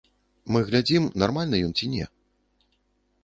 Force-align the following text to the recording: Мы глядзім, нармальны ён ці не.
Мы 0.55 0.61
глядзім, 0.69 1.03
нармальны 1.23 1.55
ён 1.65 1.71
ці 1.79 1.89
не. 1.93 2.05